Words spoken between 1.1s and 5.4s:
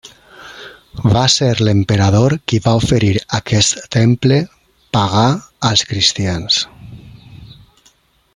Va ser l'emperador qui va oferir aquest temple pagà